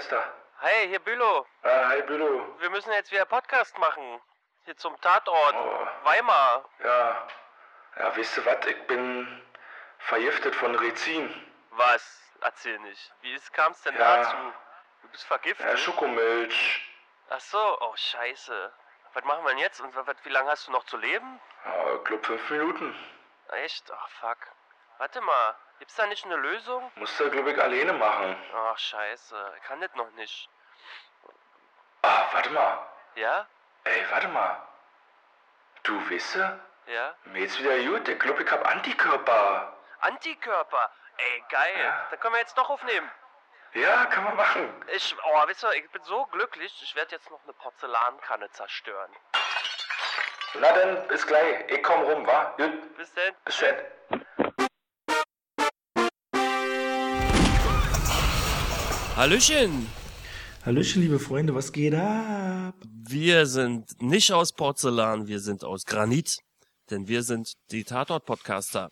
ist 0.00 0.10
da? 0.10 0.24
Hey, 0.60 0.88
hier 0.88 0.98
Bülow. 0.98 1.46
Ah, 1.62 1.88
hi 1.88 2.02
Bülow. 2.02 2.58
Wir 2.58 2.70
müssen 2.70 2.90
jetzt 2.92 3.10
wieder 3.12 3.26
Podcast 3.26 3.76
machen. 3.78 4.20
Hier 4.64 4.76
zum 4.76 4.98
Tatort. 5.02 5.54
Oh. 5.54 5.86
Weimar. 6.04 6.64
Ja. 6.82 7.26
Ja, 7.98 8.16
weißt 8.16 8.38
du 8.38 8.46
was? 8.46 8.66
Ich 8.66 8.86
bin 8.86 9.42
vergiftet 9.98 10.54
von 10.56 10.74
Rizin. 10.74 11.28
Was? 11.72 12.18
Erzähl 12.40 12.78
nicht. 12.80 13.12
Wie 13.20 13.38
kam 13.52 13.72
es 13.72 13.82
denn 13.82 13.94
Ja. 13.94 14.16
dazu? 14.16 14.36
Du 15.02 15.08
bist 15.08 15.24
vergiftet? 15.24 15.66
Ja, 15.66 15.76
Schokomilch. 15.76 16.90
Ach 17.28 17.40
so, 17.40 17.78
oh 17.80 17.94
scheiße. 17.96 18.72
Was 19.12 19.24
machen 19.24 19.44
wir 19.44 19.50
denn 19.50 19.58
jetzt? 19.58 19.80
Und 19.82 19.94
was, 19.94 20.06
wie 20.22 20.30
lange 20.30 20.50
hast 20.50 20.66
du 20.66 20.72
noch 20.72 20.84
zu 20.84 20.96
leben? 20.96 21.40
Ja, 21.66 21.94
ich 21.96 22.04
glaub 22.04 22.24
fünf 22.24 22.48
Minuten. 22.50 22.94
Echt? 23.64 23.90
Ach 23.92 24.08
fuck. 24.20 24.38
Warte 25.00 25.22
mal. 25.22 25.54
Gibt's 25.78 25.96
da 25.96 26.04
nicht 26.08 26.26
eine 26.26 26.36
Lösung? 26.36 26.92
Musst 26.96 27.18
du, 27.18 27.30
glaub 27.30 27.46
ich, 27.46 27.58
alleine 27.58 27.94
machen. 27.94 28.36
Ach 28.54 28.76
scheiße. 28.76 29.54
Ich 29.56 29.62
kann 29.62 29.80
das 29.80 29.94
noch 29.94 30.10
nicht. 30.10 30.50
Ah, 32.02 32.26
warte 32.32 32.50
mal. 32.50 32.86
Ja? 33.14 33.46
Ey, 33.84 34.04
warte 34.10 34.28
mal. 34.28 34.60
Du, 35.84 35.98
weißt 36.10 36.34
du? 36.34 36.60
Ja? 36.88 37.14
Mir 37.24 37.40
geht's 37.40 37.58
wieder 37.58 37.78
gut. 37.78 38.06
Ich 38.08 38.18
glaub, 38.18 38.38
ich 38.38 38.50
hab 38.50 38.66
Antikörper. 38.68 39.72
Antikörper. 40.00 40.90
Ey, 41.16 41.44
geil. 41.48 41.80
Ja. 41.82 42.06
Dann 42.10 42.20
können 42.20 42.34
wir 42.34 42.40
jetzt 42.40 42.58
doch 42.58 42.68
aufnehmen. 42.68 43.10
Ja, 43.72 44.04
kann 44.04 44.24
man 44.24 44.36
machen. 44.36 44.84
Ich, 44.88 45.16
oh, 45.24 45.46
wisst 45.46 45.64
ihr, 45.64 45.72
ich 45.76 45.90
bin 45.92 46.02
so 46.02 46.26
glücklich, 46.26 46.78
ich 46.82 46.94
werde 46.94 47.12
jetzt 47.12 47.30
noch 47.30 47.42
eine 47.44 47.54
Porzellankanne 47.54 48.50
zerstören. 48.50 49.16
Na 50.54 50.72
dann, 50.72 51.08
bis 51.08 51.26
gleich. 51.26 51.70
Ich 51.70 51.82
komm 51.82 52.02
rum, 52.02 52.26
wa? 52.26 52.52
Gut. 52.58 52.96
Bis 52.98 53.14
denn. 53.14 53.34
Bis 53.46 53.58
dann. 53.60 54.26
Hallöchen. 59.20 59.86
Hallöchen, 60.64 61.02
liebe 61.02 61.18
Freunde, 61.18 61.54
was 61.54 61.72
geht 61.72 61.94
ab? 61.94 62.74
Wir 63.06 63.44
sind 63.44 64.00
nicht 64.00 64.32
aus 64.32 64.54
Porzellan, 64.54 65.26
wir 65.26 65.40
sind 65.40 65.62
aus 65.62 65.84
Granit. 65.84 66.38
Denn 66.88 67.06
wir 67.06 67.22
sind 67.22 67.52
die 67.70 67.84
Tatort-Podcaster. 67.84 68.88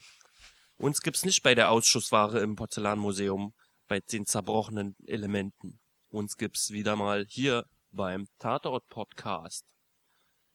Uns 0.76 1.00
gibt's 1.00 1.24
nicht 1.24 1.42
bei 1.42 1.54
der 1.54 1.70
Ausschussware 1.70 2.40
im 2.40 2.56
Porzellanmuseum, 2.56 3.54
bei 3.88 4.00
den 4.00 4.26
zerbrochenen 4.26 4.96
Elementen. 5.06 5.78
Uns 6.10 6.36
gibt's 6.36 6.72
wieder 6.72 6.94
mal 6.94 7.24
hier 7.26 7.64
beim 7.90 8.26
Tatort-Podcast. 8.38 9.64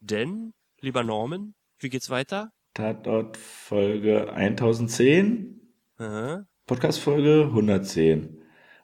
Denn, 0.02 0.54
lieber 0.82 1.04
Norman, 1.04 1.56
wie 1.80 1.90
geht's 1.90 2.12
weiter? 2.12 2.52
Tatort 2.76 3.38
Folge 3.38 4.32
1010, 4.34 5.74
Hä? 5.98 6.42
Podcast 6.68 7.00
Folge 7.00 7.46
110. 7.46 8.43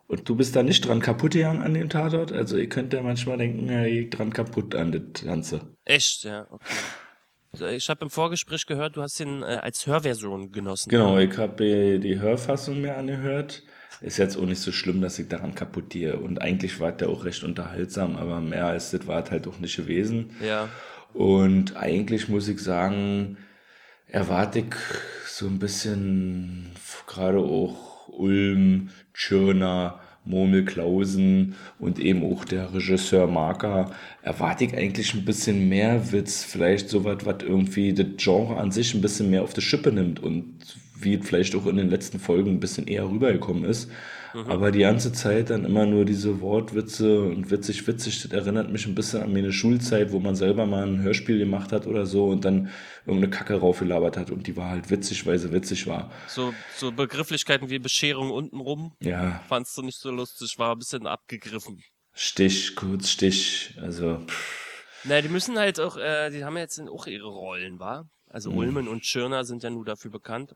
Und 0.09 0.27
du 0.27 0.35
bist 0.35 0.55
da 0.55 0.63
nicht 0.63 0.87
dran 0.87 1.01
kaputt 1.01 1.33
gegangen 1.33 1.61
an 1.61 1.75
dem 1.75 1.87
Tatort? 1.87 2.31
Also 2.31 2.57
ihr 2.57 2.67
könnt 2.67 2.93
ja 2.93 3.03
manchmal 3.03 3.37
denken, 3.37 3.69
ja, 3.69 3.85
ihr 3.85 4.01
geht 4.01 4.17
dran 4.17 4.33
kaputt 4.33 4.73
an 4.73 4.91
das 4.91 5.23
Ganze. 5.23 5.61
Echt, 5.85 6.23
ja, 6.23 6.47
okay. 6.49 6.65
Also, 7.51 7.67
Ich 7.67 7.89
habe 7.89 8.05
im 8.05 8.09
Vorgespräch 8.09 8.65
gehört, 8.65 8.97
du 8.97 9.03
hast 9.03 9.19
ihn 9.19 9.43
äh, 9.43 9.59
als 9.61 9.85
Hörversion 9.85 10.51
genossen. 10.51 10.89
Genau, 10.89 11.19
ich 11.19 11.37
habe 11.37 11.99
die 11.99 12.19
Hörfassung 12.19 12.81
mir 12.81 12.97
angehört. 12.97 13.61
Ist 14.01 14.17
jetzt 14.17 14.35
auch 14.35 14.45
nicht 14.45 14.61
so 14.61 14.71
schlimm, 14.71 14.99
dass 14.99 15.19
ich 15.19 15.27
daran 15.27 15.53
kaputt 15.53 15.91
gehe. 15.91 16.17
Und 16.17 16.41
eigentlich 16.41 16.79
war 16.79 16.91
der 16.91 17.09
auch 17.09 17.23
recht 17.23 17.43
unterhaltsam, 17.43 18.15
aber 18.15 18.41
mehr 18.41 18.65
als 18.65 18.89
das 18.89 19.05
war 19.05 19.23
es 19.23 19.29
halt 19.29 19.45
auch 19.45 19.59
nicht 19.59 19.77
gewesen. 19.77 20.31
Ja. 20.43 20.69
Und 21.13 21.77
eigentlich 21.77 22.29
muss 22.29 22.47
ich 22.47 22.59
sagen, 22.61 23.37
erwarte 24.07 24.59
ich 24.59 24.75
so 25.27 25.45
ein 25.45 25.59
bisschen 25.59 26.71
gerade 27.05 27.37
auch 27.37 27.88
Ulm, 28.19 28.89
Tschirner, 29.13 29.99
Murmelklausen 30.25 31.55
und 31.79 31.99
eben 31.99 32.23
auch 32.23 32.45
der 32.45 32.73
Regisseur 32.73 33.27
Marker, 33.27 33.91
erwarte 34.21 34.65
ich 34.65 34.77
eigentlich 34.77 35.13
ein 35.13 35.25
bisschen 35.25 35.69
mehr 35.69 36.11
Witz, 36.11 36.43
vielleicht 36.43 36.89
sowas, 36.89 37.19
was 37.23 37.37
irgendwie 37.41 37.93
das 37.93 38.07
Genre 38.17 38.57
an 38.57 38.71
sich 38.71 38.93
ein 38.93 39.01
bisschen 39.01 39.29
mehr 39.29 39.43
auf 39.43 39.53
die 39.53 39.61
Schippe 39.61 39.91
nimmt 39.91 40.19
und 40.19 40.55
wie 41.03 41.17
vielleicht 41.17 41.55
auch 41.55 41.65
in 41.65 41.77
den 41.77 41.89
letzten 41.89 42.19
Folgen 42.19 42.51
ein 42.51 42.59
bisschen 42.59 42.87
eher 42.87 43.09
rübergekommen 43.09 43.65
ist. 43.65 43.89
Aber 44.45 44.71
die 44.71 44.79
ganze 44.79 45.11
Zeit 45.11 45.49
dann 45.49 45.65
immer 45.65 45.85
nur 45.87 46.05
diese 46.05 46.39
Wortwitze 46.41 47.23
und 47.23 47.49
witzig, 47.49 47.87
witzig, 47.87 48.21
das 48.21 48.31
erinnert 48.31 48.71
mich 48.71 48.85
ein 48.85 48.93
bisschen 48.95 49.23
an 49.23 49.33
meine 49.33 49.51
Schulzeit, 49.51 50.11
wo 50.11 50.19
man 50.19 50.35
selber 50.35 50.67
mal 50.67 50.85
ein 50.85 51.01
Hörspiel 51.01 51.39
gemacht 51.39 51.71
hat 51.71 51.87
oder 51.87 52.05
so 52.05 52.27
und 52.29 52.45
dann 52.45 52.69
irgendeine 53.05 53.31
Kacke 53.31 53.55
raufgelabert 53.55 54.17
hat 54.17 54.29
und 54.31 54.45
die 54.45 54.55
war 54.55 54.69
halt 54.69 54.91
witzig, 54.91 55.25
weil 55.25 55.39
sie 55.39 55.51
witzig 55.51 55.87
war. 55.87 56.11
So, 56.27 56.53
so 56.75 56.91
Begrifflichkeiten 56.91 57.69
wie 57.69 57.79
Bescherung 57.79 58.29
untenrum 58.31 58.93
Ja, 59.01 59.41
fandst 59.47 59.75
du 59.77 59.81
nicht 59.81 59.99
so 59.99 60.11
lustig, 60.11 60.57
war 60.59 60.73
ein 60.73 60.79
bisschen 60.79 61.07
abgegriffen. 61.07 61.83
Stich, 62.13 62.75
kurz 62.75 63.09
Stich, 63.09 63.75
also 63.81 64.19
pff, 64.27 64.75
Na, 65.03 65.21
die 65.21 65.29
müssen 65.29 65.57
halt 65.57 65.79
auch, 65.79 65.97
äh, 65.97 66.29
die 66.29 66.43
haben 66.43 66.55
ja 66.55 66.63
jetzt 66.63 66.79
auch 66.81 67.07
ihre 67.07 67.27
Rollen, 67.27 67.79
wa? 67.79 68.09
Also 68.27 68.51
Ulmen 68.51 68.87
und 68.87 69.05
Schirner 69.05 69.43
sind 69.43 69.63
ja 69.63 69.69
nur 69.71 69.85
dafür 69.85 70.11
bekannt, 70.11 70.55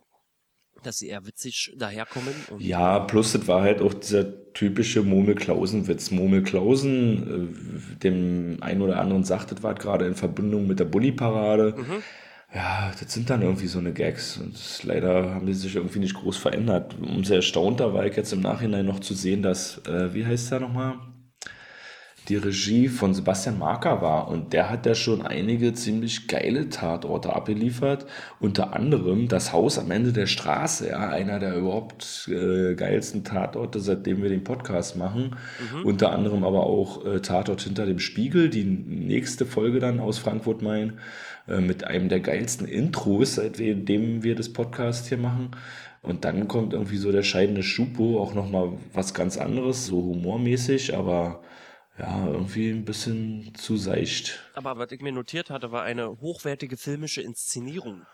dass 0.82 0.98
sie 0.98 1.08
eher 1.08 1.26
witzig 1.26 1.74
daherkommen. 1.78 2.34
Ja, 2.58 3.00
plus 3.00 3.34
das 3.34 3.48
war 3.48 3.62
halt 3.62 3.82
auch 3.82 3.94
dieser 3.94 4.54
typische 4.54 5.02
Murmelklausen-Witz. 5.02 6.12
Murmelklausen, 6.12 7.52
äh, 7.96 7.98
dem 8.04 8.58
einen 8.62 8.82
oder 8.82 9.00
anderen 9.00 9.24
sagt, 9.24 9.52
das 9.52 9.64
war 9.64 9.76
gerade 9.76 10.06
in 10.06 10.16
Verbindung 10.16 10.68
mit 10.68 10.80
der 10.80 10.86
Bulli-Parade. 10.86 11.76
Ja, 12.54 12.92
das 13.00 13.12
sind 13.12 13.30
dann 13.30 13.42
irgendwie 13.42 13.68
so 13.68 13.80
eine 13.80 13.94
Gags. 13.94 14.38
Und 14.38 14.54
das, 14.54 14.84
leider 14.84 15.34
haben 15.34 15.46
die 15.46 15.54
sich 15.54 15.76
irgendwie 15.76 16.00
nicht 16.00 16.14
groß 16.14 16.38
verändert. 16.38 16.96
Umso 17.00 17.34
erstaunter 17.34 17.94
war 17.94 18.06
ich 18.06 18.16
jetzt 18.16 18.32
im 18.32 18.42
Nachhinein 18.42 18.86
noch 18.86 19.00
zu 19.00 19.16
sehen, 19.16 19.42
dass, 19.42 19.80
äh, 19.88 20.14
wie 20.14 20.26
heißt 20.26 20.52
der 20.52 20.60
nochmal? 20.60 20.96
Die 22.30 22.38
Regie 22.38 22.88
von 22.88 23.14
Sebastian 23.14 23.60
Marker 23.60 24.02
war. 24.02 24.28
Und 24.28 24.54
der 24.54 24.70
hat 24.70 24.86
ja 24.86 24.96
schon 24.96 25.22
einige 25.24 25.74
ziemlich 25.74 26.28
geile 26.28 26.70
Tatorte 26.70 27.36
abgeliefert, 27.36 28.06
unter 28.40 28.74
anderem 28.74 29.28
das 29.28 29.52
Haus 29.52 29.78
am 29.78 29.92
Ende 29.92 30.14
der 30.14 30.28
Straße, 30.28 30.90
ja, 30.90 31.10
einer 31.10 31.40
der 31.40 31.56
überhaupt 31.56 32.30
äh, 32.30 32.76
geilsten 32.76 33.24
Tatorte, 33.24 33.80
seitdem 33.80 34.22
wir 34.22 34.30
den 34.30 34.44
Podcast 34.44 34.96
machen, 34.96 35.36
unter 35.84 36.12
anderem 36.12 36.44
aber 36.44 36.66
auch 36.66 37.06
äh, 37.06 37.20
Tatort 37.20 37.62
hinter 37.62 37.86
dem 37.86 38.00
Spiegel, 38.00 38.50
die 38.50 38.64
nächste 38.64 39.46
Folge 39.46 39.80
dann 39.80 40.00
aus 40.00 40.18
Frankfurt 40.18 40.62
Main, 40.62 41.00
äh, 41.48 41.60
mit 41.60 41.84
einem 41.84 42.10
der 42.10 42.22
geilsten 42.22 42.68
Intros, 42.68 43.36
seitdem 43.36 44.24
wir 44.24 44.36
das 44.36 44.50
Podcast 44.50 45.08
hier 45.08 45.18
machen. 45.18 45.52
Und 46.02 46.26
dann 46.26 46.50
kommt 46.50 46.74
irgendwie 46.74 46.98
so 46.98 47.12
der 47.12 47.24
scheidende 47.24 47.64
Schupo, 47.64 48.20
auch 48.22 48.34
nochmal 48.34 48.74
was 48.94 49.14
ganz 49.14 49.38
anderes, 49.38 49.86
so 49.86 50.04
humormäßig, 50.04 50.96
aber 50.96 51.42
ja, 51.98 52.28
irgendwie 52.28 52.70
ein 52.70 52.86
bisschen 52.86 53.54
zu 53.56 53.78
seicht. 53.78 54.40
Aber 54.56 54.78
was 54.78 54.92
ich 54.92 55.02
mir 55.02 55.12
notiert 55.12 55.50
hatte, 55.50 55.72
war 55.72 55.84
eine 55.84 56.20
hochwertige 56.22 56.78
filmische 56.78 57.22
Inszenierung. 57.22 58.06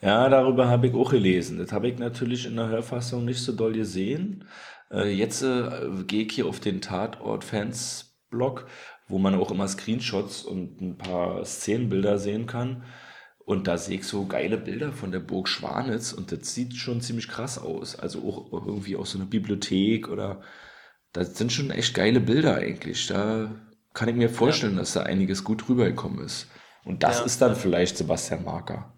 Ja, 0.00 0.28
darüber 0.28 0.68
habe 0.68 0.86
ich 0.86 0.94
auch 0.94 1.10
gelesen. 1.10 1.58
Das 1.58 1.72
habe 1.72 1.88
ich 1.88 1.98
natürlich 1.98 2.46
in 2.46 2.56
der 2.56 2.68
Hörfassung 2.68 3.24
nicht 3.24 3.40
so 3.40 3.52
doll 3.52 3.72
gesehen. 3.72 4.44
Äh, 4.90 5.10
jetzt 5.10 5.42
äh, 5.42 6.04
gehe 6.06 6.26
ich 6.26 6.32
hier 6.32 6.46
auf 6.46 6.60
den 6.60 6.80
Tatort-Fans-Blog, 6.80 8.68
wo 9.08 9.18
man 9.18 9.34
auch 9.34 9.50
immer 9.50 9.66
Screenshots 9.66 10.42
und 10.42 10.80
ein 10.80 10.96
paar 10.96 11.44
Szenenbilder 11.44 12.18
sehen 12.18 12.46
kann. 12.46 12.84
Und 13.44 13.66
da 13.66 13.76
sehe 13.76 13.98
ich 13.98 14.06
so 14.06 14.26
geile 14.26 14.56
Bilder 14.56 14.92
von 14.92 15.10
der 15.10 15.18
Burg 15.18 15.48
Schwanitz 15.48 16.12
und 16.12 16.32
das 16.32 16.54
sieht 16.54 16.74
schon 16.76 17.02
ziemlich 17.02 17.28
krass 17.28 17.58
aus. 17.58 17.96
Also 17.96 18.20
auch 18.20 18.66
irgendwie 18.66 18.96
aus 18.96 19.10
so 19.10 19.18
einer 19.18 19.26
Bibliothek 19.26 20.08
oder 20.08 20.40
das 21.14 21.38
sind 21.38 21.52
schon 21.52 21.70
echt 21.70 21.94
geile 21.94 22.20
Bilder 22.20 22.56
eigentlich. 22.56 23.06
Da 23.06 23.50
kann 23.94 24.08
ich 24.08 24.16
mir 24.16 24.28
vorstellen, 24.28 24.76
dass 24.76 24.92
da 24.92 25.04
einiges 25.04 25.44
gut 25.44 25.68
rübergekommen 25.68 26.22
ist. 26.24 26.48
Und 26.84 27.02
das 27.02 27.20
Ja. 27.20 27.24
ist 27.24 27.40
dann 27.40 27.56
vielleicht 27.56 27.96
Sebastian 27.96 28.44
Marker. 28.44 28.92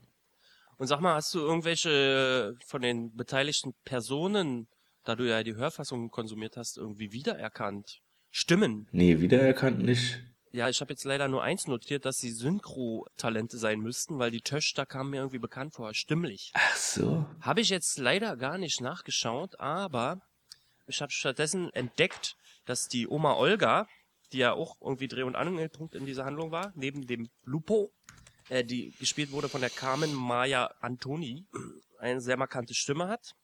Und 0.79 0.89
sag 0.89 1.01
mal, 1.01 1.15
hast 1.15 1.33
du 1.35 1.39
irgendwelche 1.39 2.55
von 2.67 2.83
den 2.83 3.15
beteiligten 3.15 3.75
Personen, 3.85 4.69
da 5.05 5.15
du 5.15 5.29
ja 5.29 5.43
die 5.43 5.55
Hörfassung 5.55 6.11
konsumiert 6.11 6.57
hast, 6.57 6.77
irgendwie 6.79 7.13
wiedererkannt? 7.13 8.01
Stimmen. 8.31 8.89
Nee, 8.93 9.21
wiedererkannt 9.21 9.79
nicht. 9.79 10.21
Ja, 10.53 10.69
ich 10.71 10.81
habe 10.81 10.93
jetzt 10.93 11.05
leider 11.05 11.29
nur 11.29 11.43
eins 11.43 11.67
notiert, 11.67 12.07
dass 12.07 12.17
sie 12.19 12.31
Synchro-Talente 12.31 13.59
sein 13.59 13.81
müssten, 13.81 14.19
weil 14.19 14.31
die 14.31 14.41
Töchter 14.41 14.87
kamen 14.87 15.11
mir 15.11 15.19
irgendwie 15.19 15.39
bekannt 15.39 15.75
vor, 15.75 15.93
stimmlich. 15.95 16.51
Ach 16.55 16.77
so. 16.77 17.27
Habe 17.41 17.61
ich 17.61 17.69
jetzt 17.69 17.99
leider 17.99 18.37
gar 18.37 18.57
nicht 18.59 18.81
nachgeschaut, 18.81 19.61
aber 19.61 20.21
ich 20.87 21.01
habe 21.01 21.13
stattdessen 21.13 21.73
entdeckt, 21.73 22.37
dass 22.65 22.89
die 22.89 23.09
Oma 23.09 23.35
Olga, 23.35 23.89
die 24.33 24.39
ja 24.39 24.53
auch 24.53 24.77
irgendwie 24.81 25.09
Dreh- 25.09 25.23
und 25.23 25.37
Angelpunkt 25.37 25.95
in 25.95 26.07
dieser 26.07 26.25
Handlung 26.25 26.51
war, 26.51 26.73
neben 26.75 27.07
dem 27.07 27.29
Lupo, 27.45 27.93
äh, 28.49 28.65
die 28.65 28.93
gespielt 28.99 29.31
wurde 29.33 29.49
von 29.49 29.61
der 29.61 29.71
Carmen 29.71 30.15
Maya 30.15 30.67
Antoni, 30.81 31.47
eine 31.99 32.21
sehr 32.21 32.37
markante 32.37 32.75
Stimme 32.75 33.09
hat. 33.09 33.35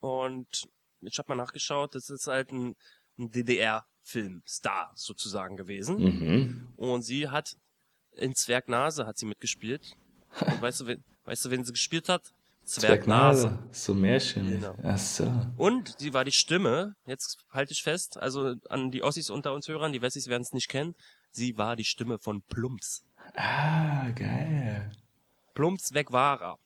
Und 0.00 0.68
ich 1.00 1.18
habe 1.18 1.28
mal 1.34 1.42
nachgeschaut, 1.42 1.94
das 1.94 2.10
ist 2.10 2.26
halt 2.26 2.52
ein, 2.52 2.76
ein 3.18 3.30
DDR-Filmstar 3.30 4.92
sozusagen 4.94 5.56
gewesen. 5.56 5.98
Mhm. 5.98 6.72
Und 6.76 7.02
sie 7.02 7.28
hat 7.28 7.56
in 8.12 8.34
Zwergnase 8.34 9.06
hat 9.06 9.18
sie 9.18 9.26
mitgespielt. 9.26 9.96
Und 10.40 10.60
weißt 10.60 10.80
du, 10.80 10.86
wen, 10.86 11.04
weißt 11.24 11.44
du, 11.44 11.50
wen 11.50 11.64
sie 11.64 11.72
gespielt 11.72 12.08
hat? 12.08 12.34
Zwergnase. 12.68 13.58
So 13.72 13.94
Märchen. 13.94 14.48
Genau. 14.50 14.74
Ach 14.82 14.98
so. 14.98 15.30
Und 15.56 15.94
sie 15.98 16.12
war 16.12 16.24
die 16.24 16.32
Stimme, 16.32 16.94
jetzt 17.06 17.38
halte 17.50 17.72
ich 17.72 17.82
fest, 17.82 18.18
also 18.18 18.54
an 18.68 18.90
die 18.90 19.02
Ossis 19.02 19.30
unter 19.30 19.54
uns 19.54 19.68
Hörern, 19.68 19.92
die 19.92 20.02
Wessis 20.02 20.28
werden 20.28 20.42
es 20.42 20.52
nicht 20.52 20.68
kennen, 20.68 20.94
sie 21.30 21.56
war 21.56 21.76
die 21.76 21.84
Stimme 21.84 22.18
von 22.18 22.42
Plumps. 22.42 23.02
Ah, 23.34 24.10
geil. 24.10 24.90
Plumps 25.54 25.94
weg 25.94 26.12
war 26.12 26.40
er. 26.40 26.58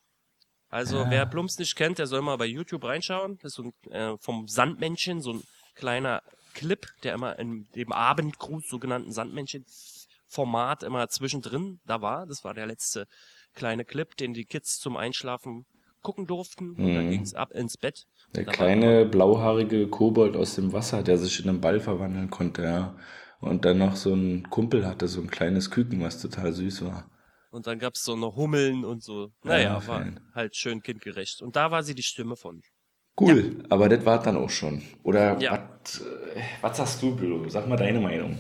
Also 0.69 1.01
Ah. 1.01 1.07
wer 1.11 1.27
Plumps 1.27 1.59
nicht 1.59 1.77
kennt, 1.77 1.99
der 1.99 2.07
soll 2.07 2.23
mal 2.23 2.37
bei 2.37 2.47
YouTube 2.47 2.85
reinschauen. 2.85 3.39
Das 3.43 3.53
ist 3.53 3.57
so 3.57 3.63
ein, 3.65 3.93
äh, 3.93 4.17
vom 4.19 4.49
Sandmännchen, 4.49 5.21
so 5.21 5.35
ein 5.35 5.43
kleiner 5.75 6.23
Clip, 6.55 6.87
der 7.03 7.15
immer 7.15 7.39
in 7.39 7.67
dem 7.75 7.93
Abendgruß 7.93 8.69
sogenannten 8.69 9.13
Sandmännchen-Format 9.13 10.83
immer 10.83 11.09
zwischendrin 11.09 11.81
da 11.87 12.01
war. 12.03 12.27
Das 12.27 12.43
war 12.45 12.55
der 12.55 12.67
letzte 12.67 13.07
kleine 13.55 13.85
Clip, 13.85 14.17
den 14.17 14.35
die 14.35 14.45
Kids 14.45 14.79
zum 14.79 14.97
Einschlafen 14.97 15.67
gucken 16.03 16.27
durften. 16.27 16.71
Und 16.71 16.95
dann 16.95 17.07
Mhm. 17.07 17.11
ging's 17.11 17.35
ab 17.35 17.53
ins 17.53 17.77
Bett. 17.77 18.07
Der 18.35 18.45
kleine 18.45 19.05
blauhaarige 19.07 19.89
Kobold 19.89 20.37
aus 20.37 20.55
dem 20.55 20.73
Wasser, 20.73 21.03
der 21.03 21.19
sich 21.19 21.41
in 21.43 21.49
einen 21.49 21.61
Ball 21.61 21.81
verwandeln 21.81 22.31
konnte, 22.31 22.63
ja. 22.65 22.97
Und 23.41 23.65
dann 23.65 23.79
noch 23.79 23.97
so 23.97 24.15
ein 24.15 24.49
Kumpel 24.51 24.87
hatte, 24.87 25.09
so 25.09 25.21
ein 25.21 25.31
kleines 25.31 25.71
Küken, 25.71 26.01
was 26.03 26.21
total 26.21 26.53
süß 26.53 26.85
war. 26.85 27.11
Und 27.51 27.67
dann 27.67 27.79
gab's 27.79 28.05
so 28.05 28.15
eine 28.15 28.35
Hummeln 28.35 28.85
und 28.85 29.03
so. 29.03 29.31
Naja, 29.43 29.75
Ja, 29.81 29.87
war 29.87 30.07
halt 30.35 30.57
schön 30.57 30.81
kindgerecht. 30.83 31.43
Und 31.43 31.57
da 31.57 31.71
war 31.71 31.83
sie 31.83 31.95
die 31.95 32.03
Stimme 32.03 32.37
von. 32.37 32.63
Cool, 33.21 33.63
aber 33.69 33.89
das 33.91 34.07
war 34.07 34.23
dann 34.23 34.37
auch 34.39 34.49
schon. 34.49 34.83
Oder 35.03 35.39
Ja. 35.41 35.69
was 35.83 36.01
äh, 36.01 36.41
was 36.63 36.77
sagst 36.79 37.03
du, 37.03 37.15
Bülow? 37.15 37.47
Sag 37.49 37.69
mal 37.69 37.77
deine 37.77 38.01
Meinung. 38.01 38.39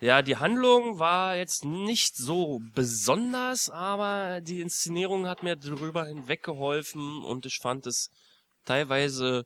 Ja, 0.00 0.22
die 0.22 0.36
Handlung 0.36 1.00
war 1.00 1.36
jetzt 1.36 1.64
nicht 1.64 2.16
so 2.16 2.60
besonders, 2.74 3.68
aber 3.68 4.40
die 4.40 4.60
Inszenierung 4.60 5.26
hat 5.26 5.42
mir 5.42 5.56
drüber 5.56 6.06
hinweggeholfen 6.06 7.24
und 7.24 7.46
ich 7.46 7.58
fand 7.58 7.84
es 7.86 8.10
teilweise 8.64 9.44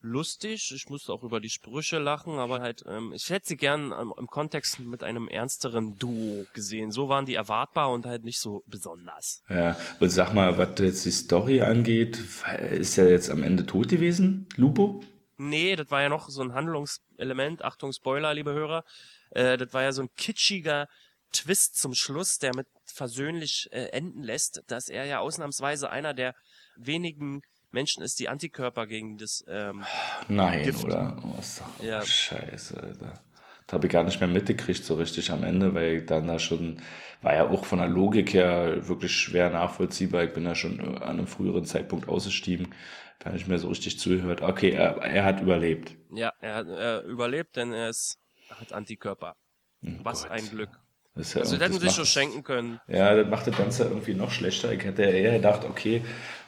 lustig. 0.00 0.72
Ich 0.74 0.90
musste 0.90 1.12
auch 1.12 1.22
über 1.22 1.40
die 1.40 1.48
Sprüche 1.48 1.98
lachen, 1.98 2.38
aber 2.38 2.60
halt, 2.60 2.84
ähm, 2.86 3.12
ich 3.14 3.30
hätte 3.30 3.48
sie 3.48 3.56
gern 3.56 3.92
ähm, 3.98 4.12
im 4.18 4.26
Kontext 4.26 4.78
mit 4.80 5.02
einem 5.02 5.26
ernsteren 5.26 5.98
Duo 5.98 6.44
gesehen. 6.52 6.90
So 6.90 7.08
waren 7.08 7.24
die 7.24 7.34
erwartbar 7.34 7.90
und 7.90 8.04
halt 8.04 8.24
nicht 8.24 8.40
so 8.40 8.62
besonders. 8.66 9.42
Ja, 9.48 9.74
und 10.00 10.10
sag 10.10 10.34
mal, 10.34 10.58
was 10.58 10.78
jetzt 10.78 11.06
die 11.06 11.10
Story 11.10 11.62
angeht, 11.62 12.22
ist 12.70 12.98
er 12.98 13.10
jetzt 13.10 13.30
am 13.30 13.42
Ende 13.42 13.64
tot 13.64 13.88
gewesen, 13.88 14.46
Lupo? 14.56 15.02
Nee, 15.38 15.76
das 15.76 15.90
war 15.90 16.02
ja 16.02 16.08
noch 16.08 16.28
so 16.28 16.42
ein 16.42 16.52
Handlungselement. 16.52 17.64
Achtung, 17.64 17.92
Spoiler, 17.92 18.34
liebe 18.34 18.52
Hörer. 18.52 18.84
Äh, 19.30 19.56
das 19.56 19.72
war 19.72 19.82
ja 19.82 19.92
so 19.92 20.02
ein 20.02 20.10
kitschiger 20.16 20.88
Twist 21.32 21.78
zum 21.78 21.94
Schluss, 21.94 22.38
der 22.38 22.54
mit 22.54 22.66
versöhnlich 22.86 23.68
äh, 23.70 23.86
enden 23.90 24.22
lässt, 24.22 24.62
dass 24.66 24.88
er 24.88 25.04
ja 25.04 25.18
ausnahmsweise 25.20 25.90
einer 25.90 26.14
der 26.14 26.34
wenigen 26.76 27.42
Menschen 27.70 28.02
ist, 28.02 28.18
die 28.18 28.28
Antikörper 28.28 28.86
gegen 28.86 29.18
das 29.18 29.44
ähm, 29.46 29.84
Nein, 30.28 30.62
Gift. 30.62 30.84
oder? 30.84 31.16
Oh, 31.22 31.36
doch 31.36 31.84
Ja. 31.84 32.04
Scheiße, 32.04 32.82
Alter. 32.82 33.20
Das 33.66 33.74
habe 33.74 33.86
ich 33.86 33.92
gar 33.92 34.04
nicht 34.04 34.20
mehr 34.20 34.28
mitgekriegt 34.28 34.82
so 34.84 34.94
richtig 34.94 35.30
am 35.30 35.44
Ende, 35.44 35.74
weil 35.74 36.02
dann 36.02 36.26
da 36.26 36.38
schon, 36.38 36.80
war 37.20 37.34
ja 37.34 37.48
auch 37.50 37.66
von 37.66 37.78
der 37.78 37.88
Logik 37.88 38.32
her 38.32 38.88
wirklich 38.88 39.12
schwer 39.12 39.50
nachvollziehbar. 39.50 40.24
Ich 40.24 40.32
bin 40.32 40.44
da 40.44 40.54
schon 40.54 40.80
an 40.80 41.02
einem 41.02 41.26
früheren 41.26 41.66
Zeitpunkt 41.66 42.08
ausgestiegen, 42.08 42.74
gar 43.18 43.32
nicht 43.34 43.46
mehr 43.46 43.58
so 43.58 43.68
richtig 43.68 43.98
zugehört. 43.98 44.40
Okay, 44.40 44.70
er, 44.70 44.96
er 45.02 45.24
hat 45.24 45.40
überlebt. 45.42 45.96
ja, 46.10 46.32
er 46.40 46.54
hat 46.54 46.68
äh, 46.68 47.00
überlebt, 47.00 47.56
denn 47.56 47.72
er 47.72 47.90
ist, 47.90 48.18
hat 48.50 48.72
Antikörper. 48.72 49.36
Oh 49.84 49.88
Was 50.02 50.22
Gott. 50.22 50.32
ein 50.32 50.48
Glück. 50.48 50.70
Das 51.14 51.34
ja 51.34 51.40
Also, 51.40 51.56
das 51.56 51.68
hätten 51.68 51.80
sie 51.80 51.90
schon 51.90 52.06
schenken 52.06 52.44
können. 52.44 52.80
Ja, 52.86 53.14
das 53.14 53.28
macht 53.28 53.46
das 53.46 53.56
Ganze 53.56 53.84
irgendwie 53.84 54.14
noch 54.14 54.30
schlechter. 54.30 54.72
Ich 54.72 54.84
hätte 54.84 55.02
eher 55.02 55.32
gedacht, 55.32 55.64
okay, 55.64 56.02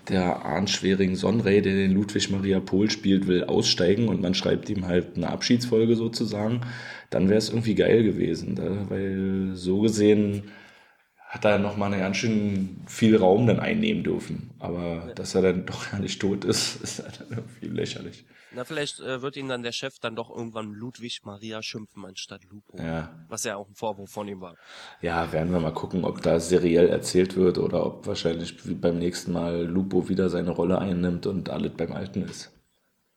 der 0.09 0.45
Arndt 0.45 0.71
Schwering 0.71 1.17
Sonrey, 1.17 1.61
der 1.61 1.75
den 1.75 1.93
Ludwig 1.93 2.31
Maria 2.31 2.61
Pohl 2.61 2.91
spielt, 2.91 3.27
will 3.27 3.45
aussteigen 3.45 4.09
und 4.09 4.21
man 4.21 4.35
schreibt 4.35 4.71
ihm 4.71 4.87
halt 4.87 5.17
eine 5.17 5.29
Abschiedsfolge 5.29 5.97
sozusagen. 5.97 6.61
Dann 7.11 7.29
wäre 7.29 7.39
es 7.39 7.49
irgendwie 7.49 7.75
geil 7.75 8.05
gewesen, 8.05 8.55
da, 8.55 8.89
weil 8.89 9.51
so 9.55 9.81
gesehen 9.81 10.51
hat 11.31 11.45
er 11.45 11.61
noch 11.61 11.77
mal 11.77 11.87
eine 11.87 11.99
ganz 11.99 12.17
schön 12.17 12.83
viel 12.89 13.17
Raum 13.17 13.47
dann 13.47 13.61
einnehmen 13.61 14.03
dürfen. 14.03 14.51
Aber 14.59 15.13
dass 15.15 15.37
er 15.37 15.43
dann 15.43 15.65
doch 15.65 15.89
gar 15.89 16.01
nicht 16.01 16.21
tot 16.21 16.45
ist, 16.45 16.75
ist 16.83 16.99
dann 16.99 17.29
irgendwie 17.31 17.69
lächerlich. 17.69 18.25
Na, 18.53 18.65
vielleicht 18.65 18.99
äh, 18.99 19.23
wird 19.23 19.37
ihn 19.37 19.47
dann 19.47 19.63
der 19.63 19.71
Chef 19.71 20.01
dann 20.01 20.17
doch 20.17 20.29
irgendwann 20.29 20.73
Ludwig 20.73 21.21
Maria 21.23 21.63
schimpfen 21.63 22.05
anstatt 22.05 22.43
Lupo. 22.51 22.77
Ja. 22.77 23.15
Was 23.29 23.45
ja 23.45 23.55
auch 23.55 23.69
ein 23.69 23.77
Vorwurf 23.77 24.11
von 24.11 24.27
ihm 24.27 24.41
war. 24.41 24.57
Ja, 25.03 25.31
werden 25.31 25.53
wir 25.53 25.61
mal 25.61 25.73
gucken, 25.73 26.05
ob 26.05 26.21
da 26.21 26.41
seriell 26.41 26.89
erzählt 26.89 27.37
wird 27.37 27.59
oder 27.59 27.87
ob 27.87 28.09
wahrscheinlich 28.09 28.57
beim 28.81 28.99
nächsten 28.99 29.31
Mal 29.31 29.63
Lupo 29.63 30.09
wieder 30.09 30.31
seine 30.31 30.51
Rolle 30.51 30.81
einnimmt 30.81 31.27
und 31.27 31.49
alles 31.49 31.75
beim 31.77 31.93
Alten 31.93 32.23
ist. 32.23 32.51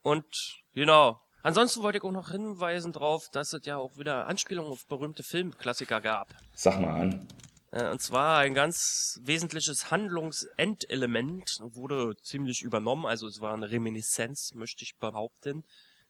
Und 0.04 0.62
genau. 0.76 1.20
Ansonsten 1.42 1.82
wollte 1.82 1.98
ich 1.98 2.04
auch 2.04 2.12
noch 2.12 2.30
hinweisen 2.30 2.94
drauf, 2.94 3.30
dass 3.32 3.54
es 3.54 3.66
ja 3.66 3.78
auch 3.78 3.98
wieder 3.98 4.28
Anspielungen 4.28 4.72
auf 4.72 4.86
berühmte 4.86 5.24
Filmklassiker 5.24 6.00
gab. 6.00 6.28
Sag 6.54 6.80
mal 6.80 7.02
an. 7.02 7.28
Äh, 7.74 7.90
Und 7.90 8.02
zwar 8.02 8.40
ein 8.40 8.54
ganz 8.54 9.20
wesentliches 9.24 9.92
Handlungsendelement 9.92 11.60
wurde 11.62 12.16
ziemlich 12.22 12.62
übernommen, 12.62 13.06
also 13.06 13.28
es 13.28 13.42
war 13.42 13.54
eine 13.54 13.72
Reminiszenz, 13.72 14.54
möchte 14.54 14.84
ich 14.84 14.96
behaupten. 14.98 15.66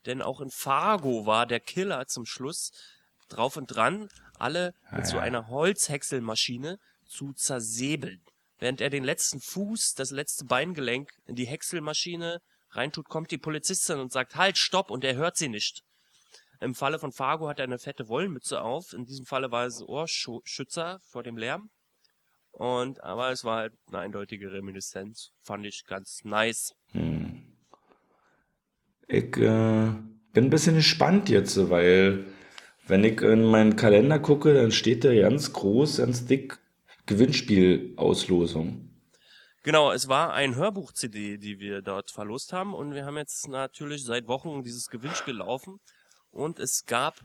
Denn 0.05 0.21
auch 0.21 0.41
in 0.41 0.51
Fargo 0.51 1.25
war 1.25 1.45
der 1.45 1.61
Killer 1.61 2.07
zum 2.07 2.25
Schluss 2.25 2.71
drauf 3.29 3.55
und 3.55 3.67
dran, 3.67 4.09
alle 4.37 4.73
mit 4.91 5.07
so 5.07 5.17
einer 5.17 5.47
Holzhäckselmaschine 5.47 6.77
zu 7.07 7.31
zersäbeln. 7.33 8.21
Während 8.59 8.81
er 8.81 8.89
den 8.89 9.05
letzten 9.05 9.39
Fuß, 9.39 9.93
das 9.95 10.11
letzte 10.11 10.45
Beingelenk 10.45 11.13
in 11.25 11.35
die 11.35 11.47
Häckselmaschine 11.47 12.41
reintut, 12.71 13.07
kommt 13.07 13.31
die 13.31 13.37
Polizistin 13.37 13.99
und 13.99 14.11
sagt, 14.11 14.35
halt, 14.35 14.57
stopp, 14.57 14.91
und 14.91 15.05
er 15.05 15.15
hört 15.15 15.37
sie 15.37 15.47
nicht. 15.47 15.83
Im 16.63 16.75
Falle 16.75 16.97
von 16.97 17.11
Fargo 17.11 17.49
hat 17.49 17.59
er 17.59 17.65
eine 17.65 17.77
fette 17.77 18.07
Wollmütze 18.07 18.61
auf. 18.61 18.93
In 18.93 19.05
diesem 19.05 19.25
Falle 19.25 19.51
war 19.51 19.65
es 19.65 19.81
Ohrschützer 19.81 20.99
vor 21.03 21.21
dem 21.21 21.37
Lärm. 21.37 21.69
Und, 22.51 23.03
aber 23.03 23.31
es 23.31 23.43
war 23.43 23.57
halt 23.57 23.73
eine 23.87 23.99
eindeutige 23.99 24.51
Reminiszenz. 24.51 25.31
Fand 25.41 25.65
ich 25.65 25.85
ganz 25.85 26.23
nice. 26.23 26.73
Hm. 26.91 27.43
Ich 29.07 29.35
äh, 29.37 29.91
bin 30.31 30.45
ein 30.45 30.49
bisschen 30.49 30.75
gespannt 30.75 31.29
jetzt, 31.29 31.69
weil 31.69 32.25
wenn 32.87 33.03
ich 33.03 33.21
in 33.21 33.43
meinen 33.43 33.75
Kalender 33.75 34.19
gucke, 34.19 34.53
dann 34.53 34.71
steht 34.71 35.03
da 35.03 35.13
ganz 35.13 35.51
groß, 35.51 35.97
ganz 35.97 36.25
dick 36.25 36.59
Gewinnspielauslosung. 37.05 38.89
Genau, 39.63 39.91
es 39.91 40.07
war 40.07 40.33
ein 40.33 40.55
Hörbuch-CD, 40.55 41.37
die 41.37 41.59
wir 41.59 41.81
dort 41.81 42.11
verlost 42.11 42.53
haben. 42.53 42.73
Und 42.73 42.93
wir 42.93 43.05
haben 43.05 43.17
jetzt 43.17 43.47
natürlich 43.47 44.03
seit 44.03 44.27
Wochen 44.27 44.63
dieses 44.63 44.87
Gewinnspiel 44.89 45.35
laufen. 45.35 45.79
Und 46.33 46.59
es 46.59 46.85
gab 46.85 47.21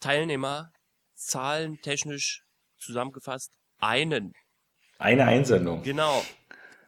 Teilnehmer, 0.00 0.70
zahlentechnisch 1.14 2.44
zusammengefasst, 2.78 3.52
einen. 3.80 4.34
Eine 4.98 5.24
Einsendung. 5.24 5.82
Genau. 5.82 6.22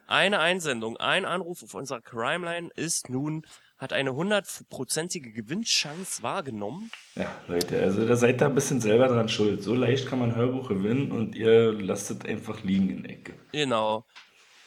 Eine 0.05 0.39
Einsendung, 0.39 0.95
ein 0.97 1.25
Anruf 1.25 1.63
auf 1.63 1.73
unserer 1.73 1.99
Crimeline 1.99 2.69
ist 2.75 3.09
nun, 3.09 3.45
hat 3.77 3.91
eine 3.91 4.13
hundertprozentige 4.15 5.31
Gewinnchance 5.31 6.23
wahrgenommen. 6.23 6.91
Ja, 7.15 7.29
Leute, 7.47 7.81
also 7.81 8.07
da 8.07 8.15
seid 8.15 8.41
ihr 8.41 8.45
ein 8.45 8.55
bisschen 8.55 8.79
selber 8.79 9.07
dran 9.07 9.27
schuld. 9.27 9.61
So 9.63 9.75
leicht 9.75 10.07
kann 10.07 10.19
man 10.19 10.35
Hörbuch 10.35 10.69
gewinnen 10.69 11.11
und 11.11 11.35
ihr 11.35 11.73
lasst 11.73 12.09
es 12.11 12.21
einfach 12.21 12.63
liegen 12.63 12.89
in 12.89 13.03
der 13.03 13.11
Ecke. 13.11 13.33
Genau. 13.51 14.05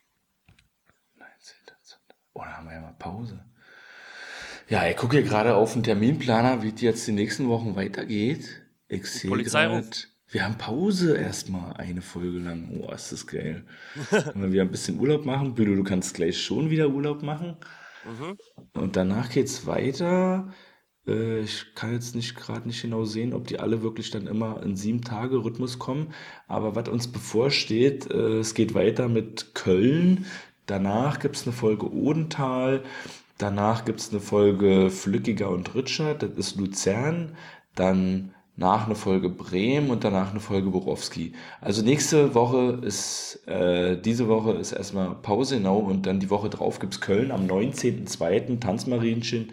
Oh, 2.32 2.42
da 2.42 2.58
haben 2.58 2.66
wir 2.66 2.74
ja 2.74 2.80
mal 2.82 2.94
Pause. 2.98 3.42
Ja, 4.68 4.86
ich 4.86 4.96
gucke 4.96 5.16
hier 5.16 5.26
gerade 5.26 5.54
auf 5.54 5.72
den 5.72 5.82
Terminplaner, 5.82 6.62
wie 6.62 6.68
es 6.68 6.82
jetzt 6.82 7.06
die 7.06 7.12
nächsten 7.12 7.48
Wochen 7.48 7.76
weitergeht. 7.76 8.62
Ich 8.88 9.06
sehe 9.06 9.30
gerade, 9.30 9.88
wir 10.28 10.44
haben 10.44 10.58
Pause 10.58 11.16
erstmal 11.16 11.74
eine 11.78 12.02
Folge 12.02 12.40
lang. 12.40 12.78
Oh, 12.80 12.92
ist 12.92 13.10
das 13.10 13.26
geil. 13.26 13.64
Wenn 14.34 14.52
wir 14.52 14.62
ein 14.62 14.70
bisschen 14.70 15.00
Urlaub 15.00 15.24
machen. 15.24 15.54
Bülow, 15.54 15.76
du 15.76 15.84
kannst 15.84 16.14
gleich 16.14 16.42
schon 16.42 16.68
wieder 16.68 16.90
Urlaub 16.90 17.22
machen. 17.22 17.56
Mhm. 18.04 18.36
Und 18.74 18.96
danach 18.96 19.30
geht's 19.30 19.64
weiter. 19.66 20.52
Äh, 21.06 21.40
Ich 21.40 21.74
kann 21.74 21.92
jetzt 21.92 22.14
nicht 22.14 22.34
gerade 22.36 22.66
nicht 22.68 22.82
genau 22.82 23.04
sehen, 23.04 23.32
ob 23.34 23.46
die 23.46 23.60
alle 23.60 23.82
wirklich 23.82 24.10
dann 24.10 24.26
immer 24.26 24.62
in 24.62 24.76
sieben 24.76 25.02
Tage 25.02 25.36
Rhythmus 25.44 25.78
kommen. 25.78 26.12
Aber 26.48 26.74
was 26.76 26.88
uns 26.88 27.08
bevorsteht, 27.08 28.10
äh, 28.10 28.38
es 28.38 28.54
geht 28.54 28.74
weiter 28.74 29.08
mit 29.08 29.54
Köln. 29.54 30.26
Danach 30.66 31.18
gibt's 31.20 31.44
eine 31.46 31.52
Folge 31.54 31.92
Odenthal. 31.92 32.82
Danach 33.38 33.84
gibt's 33.84 34.10
eine 34.10 34.20
Folge 34.20 34.90
Flückiger 34.90 35.50
und 35.50 35.74
Richard. 35.74 36.22
Das 36.22 36.30
ist 36.36 36.56
Luzern. 36.56 37.36
Dann 37.74 38.32
nach 38.56 38.86
eine 38.86 38.94
Folge 38.94 39.28
Bremen 39.28 39.90
und 39.90 40.02
danach 40.04 40.30
eine 40.30 40.40
Folge 40.40 40.70
Borowski. 40.70 41.32
Also 41.60 41.82
nächste 41.82 42.34
Woche 42.34 42.78
ist, 42.82 43.42
äh, 43.46 44.00
diese 44.00 44.28
Woche 44.28 44.52
ist 44.52 44.72
erstmal 44.72 45.14
Pause, 45.16 45.56
genau, 45.58 45.78
und 45.78 46.06
dann 46.06 46.20
die 46.20 46.30
Woche 46.30 46.48
drauf 46.48 46.78
gibt's 46.78 47.00
Köln 47.02 47.30
am 47.30 47.46
19.02. 47.46 48.58
Tanzmarienchen, 48.60 49.52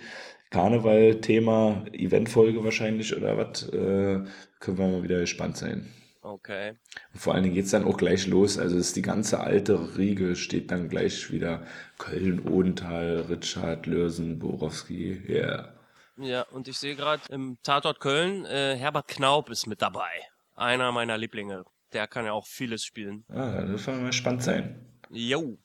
Karneval-Thema, 0.53 1.83
Eventfolge 1.91 2.63
wahrscheinlich 2.63 3.17
oder 3.17 3.38
was, 3.38 3.67
äh, 3.69 4.24
können 4.60 4.77
wir 4.77 4.88
mal 4.88 5.03
wieder 5.03 5.19
gespannt 5.19 5.57
sein. 5.57 5.91
Okay. 6.22 6.74
Und 7.12 7.19
vor 7.19 7.33
allen 7.33 7.43
Dingen 7.43 7.55
geht's 7.55 7.72
dann 7.72 7.86
auch 7.86 7.98
gleich 7.98 8.27
los, 8.27 8.60
also 8.60 8.77
ist 8.77 8.95
die 8.95 9.01
ganze 9.01 9.39
alte 9.39 9.98
Riege 9.98 10.36
steht 10.36 10.69
dann 10.69 10.89
gleich 10.89 11.31
wieder 11.31 11.65
Köln, 11.98 12.48
Odenthal, 12.48 13.25
Richard, 13.29 13.88
Lürsen, 13.88 14.38
Borowski, 14.38 15.22
ja. 15.27 15.33
Yeah. 15.36 15.74
Ja, 16.17 16.41
und 16.43 16.67
ich 16.67 16.77
sehe 16.77 16.95
gerade 16.95 17.24
im 17.29 17.57
Tatort 17.63 18.00
Köln, 18.00 18.45
äh, 18.45 18.75
Herbert 18.77 19.07
Knaub 19.07 19.50
ist 19.50 19.65
mit 19.65 19.81
dabei. 19.81 20.12
Einer 20.55 20.91
meiner 20.91 21.17
Lieblinge. 21.17 21.65
Der 21.93 22.07
kann 22.07 22.25
ja 22.25 22.33
auch 22.33 22.45
vieles 22.45 22.86
spielen. 22.86 23.25
Ah, 23.29 23.63
das 23.63 23.88
wird 23.88 24.00
mal 24.00 24.13
spannend 24.13 24.43
sein. 24.43 24.86
Jo. 25.10 25.57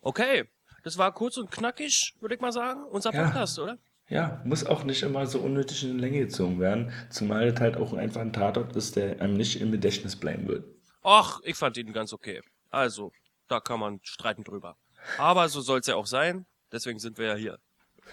Okay. 0.00 0.44
Das 0.84 0.96
war 0.96 1.12
kurz 1.12 1.36
und 1.36 1.50
knackig, 1.50 2.14
würde 2.20 2.36
ich 2.36 2.40
mal 2.40 2.52
sagen. 2.52 2.84
Unser 2.84 3.12
Ja. 3.12 3.24
Podcast, 3.24 3.58
oder? 3.58 3.76
Ja, 4.10 4.40
muss 4.44 4.66
auch 4.66 4.82
nicht 4.82 5.04
immer 5.04 5.24
so 5.26 5.38
unnötig 5.38 5.84
in 5.84 5.94
die 5.94 6.00
Länge 6.00 6.18
gezogen 6.18 6.58
werden, 6.58 6.92
zumal 7.10 7.46
es 7.46 7.60
halt 7.60 7.76
auch 7.76 7.92
einfach 7.92 8.20
ein 8.20 8.32
Tatort 8.32 8.74
ist, 8.74 8.96
der 8.96 9.20
einem 9.20 9.34
nicht 9.34 9.60
im 9.60 9.70
Gedächtnis 9.70 10.16
bleiben 10.16 10.48
wird. 10.48 10.64
Ach, 11.02 11.40
ich 11.44 11.54
fand 11.54 11.76
ihn 11.76 11.92
ganz 11.92 12.12
okay. 12.12 12.40
Also, 12.70 13.12
da 13.46 13.60
kann 13.60 13.78
man 13.78 14.00
streiten 14.02 14.42
drüber. 14.42 14.76
Aber 15.16 15.48
so 15.48 15.60
soll's 15.60 15.86
ja 15.86 15.94
auch 15.94 16.06
sein. 16.06 16.44
Deswegen 16.72 16.98
sind 16.98 17.18
wir 17.18 17.26
ja 17.28 17.34
hier. 17.36 17.58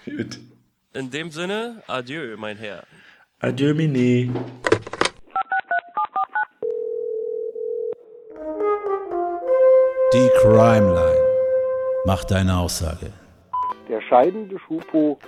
Gut. 0.04 0.38
In 0.94 1.10
dem 1.10 1.30
Sinne, 1.32 1.82
adieu, 1.88 2.36
mein 2.36 2.56
Herr. 2.56 2.84
Adieu, 3.40 3.74
Mini. 3.74 4.30
Die 10.12 10.30
Crime 10.40 10.94
Line. 10.94 11.24
Mach 12.04 12.24
deine 12.24 12.56
Aussage. 12.56 13.12
der 13.88 14.00
scheidende 14.02 14.58
Schupo. 14.60 15.18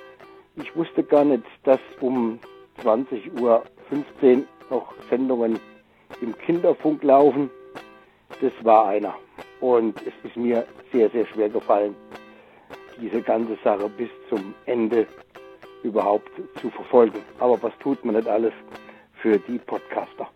Ich 0.62 0.76
wusste 0.76 1.02
gar 1.02 1.24
nicht, 1.24 1.44
dass 1.64 1.80
um 2.00 2.38
20.15 2.82 3.40
Uhr 3.40 3.64
noch 4.70 4.92
Sendungen 5.08 5.58
im 6.20 6.36
Kinderfunk 6.36 7.02
laufen. 7.02 7.50
Das 8.40 8.52
war 8.62 8.88
einer. 8.88 9.14
Und 9.60 10.00
es 10.02 10.12
ist 10.22 10.36
mir 10.36 10.66
sehr, 10.92 11.08
sehr 11.10 11.26
schwer 11.26 11.48
gefallen, 11.48 11.94
diese 13.00 13.22
ganze 13.22 13.56
Sache 13.64 13.88
bis 13.88 14.10
zum 14.28 14.54
Ende 14.66 15.06
überhaupt 15.82 16.30
zu 16.60 16.70
verfolgen. 16.70 17.22
Aber 17.38 17.62
was 17.62 17.72
tut 17.78 18.04
man 18.04 18.14
nicht 18.14 18.28
alles 18.28 18.52
für 19.22 19.38
die 19.38 19.58
Podcaster? 19.58 20.28